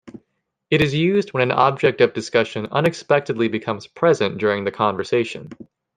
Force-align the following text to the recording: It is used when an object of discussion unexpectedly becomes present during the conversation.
It 0.71 0.81
is 0.81 0.95
used 0.95 1.31
when 1.31 1.43
an 1.43 1.51
object 1.55 2.01
of 2.01 2.15
discussion 2.15 2.65
unexpectedly 2.71 3.49
becomes 3.49 3.85
present 3.85 4.39
during 4.39 4.63
the 4.63 4.71
conversation. 4.71 5.49